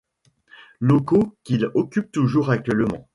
[0.79, 3.07] Locaux qu’il occupe toujours actuellement.